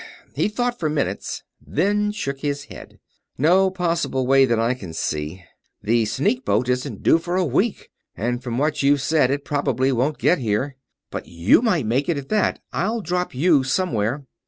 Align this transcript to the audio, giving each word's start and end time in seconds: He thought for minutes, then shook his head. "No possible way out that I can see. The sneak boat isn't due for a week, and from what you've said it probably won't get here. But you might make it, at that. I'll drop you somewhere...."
He 0.33 0.47
thought 0.47 0.79
for 0.79 0.89
minutes, 0.89 1.43
then 1.63 2.11
shook 2.11 2.39
his 2.39 2.63
head. 2.65 2.97
"No 3.37 3.69
possible 3.69 4.25
way 4.25 4.45
out 4.45 4.49
that 4.49 4.59
I 4.59 4.73
can 4.73 4.93
see. 4.93 5.43
The 5.83 6.05
sneak 6.05 6.43
boat 6.43 6.67
isn't 6.69 7.03
due 7.03 7.19
for 7.19 7.35
a 7.35 7.45
week, 7.45 7.89
and 8.17 8.41
from 8.41 8.57
what 8.57 8.81
you've 8.81 9.01
said 9.01 9.29
it 9.29 9.45
probably 9.45 9.91
won't 9.91 10.17
get 10.17 10.39
here. 10.39 10.75
But 11.11 11.27
you 11.27 11.61
might 11.61 11.85
make 11.85 12.09
it, 12.09 12.17
at 12.17 12.29
that. 12.29 12.57
I'll 12.73 13.01
drop 13.01 13.35
you 13.35 13.63
somewhere...." 13.63 14.25